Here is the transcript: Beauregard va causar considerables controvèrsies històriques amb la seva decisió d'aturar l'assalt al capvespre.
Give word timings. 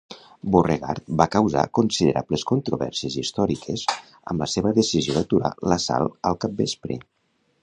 Beauregard 0.53 1.11
va 1.21 1.27
causar 1.35 1.65
considerables 1.79 2.45
controvèrsies 2.53 3.19
històriques 3.25 3.85
amb 3.99 4.45
la 4.45 4.51
seva 4.57 4.75
decisió 4.81 5.19
d'aturar 5.21 5.57
l'assalt 5.73 6.21
al 6.33 6.45
capvespre. 6.47 7.01